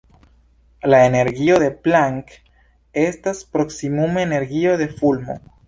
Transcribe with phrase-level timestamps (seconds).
[0.93, 2.33] La energio de Planck
[3.03, 5.41] estas proksimume energio de fulmo.